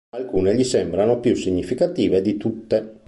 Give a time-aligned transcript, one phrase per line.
[0.13, 2.95] Ma alcune gli sembrano più significative di tutte.